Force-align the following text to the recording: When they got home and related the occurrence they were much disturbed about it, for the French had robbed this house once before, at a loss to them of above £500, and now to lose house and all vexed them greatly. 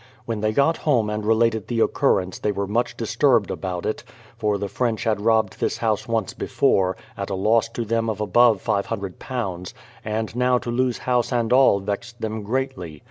When 0.25 0.41
they 0.41 0.51
got 0.51 0.77
home 0.77 1.11
and 1.11 1.23
related 1.23 1.67
the 1.67 1.79
occurrence 1.81 2.39
they 2.39 2.51
were 2.51 2.65
much 2.65 2.97
disturbed 2.97 3.51
about 3.51 3.85
it, 3.85 4.03
for 4.35 4.57
the 4.57 4.67
French 4.67 5.03
had 5.03 5.21
robbed 5.21 5.59
this 5.59 5.77
house 5.77 6.07
once 6.07 6.33
before, 6.33 6.97
at 7.15 7.29
a 7.29 7.35
loss 7.35 7.69
to 7.69 7.85
them 7.85 8.09
of 8.09 8.19
above 8.19 8.63
£500, 8.63 9.73
and 10.03 10.35
now 10.35 10.57
to 10.57 10.71
lose 10.71 10.97
house 10.97 11.31
and 11.31 11.53
all 11.53 11.79
vexed 11.81 12.19
them 12.19 12.41
greatly. 12.41 12.99